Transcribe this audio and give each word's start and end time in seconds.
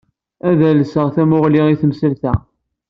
Ad 0.49 0.59
alseɣ 0.69 1.07
tamuɣli 1.15 1.61
i 1.73 1.75
temsalt-a. 1.81 2.33